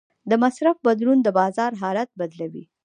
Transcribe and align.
د 0.29 0.31
مصرف 0.43 0.75
بدلون 0.87 1.17
د 1.23 1.27
بازار 1.39 1.71
حالت 1.81 2.09
بدلوي. 2.19 2.63